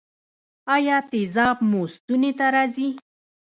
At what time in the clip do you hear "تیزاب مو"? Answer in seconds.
1.11-1.81